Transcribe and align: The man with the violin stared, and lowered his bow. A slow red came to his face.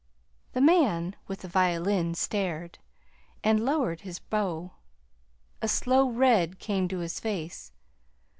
The 0.53 0.61
man 0.61 1.15
with 1.27 1.41
the 1.41 1.47
violin 1.47 2.15
stared, 2.15 2.79
and 3.43 3.63
lowered 3.63 4.01
his 4.01 4.17
bow. 4.17 4.71
A 5.61 5.67
slow 5.67 6.09
red 6.09 6.57
came 6.57 6.87
to 6.87 6.97
his 6.97 7.19
face. 7.19 7.71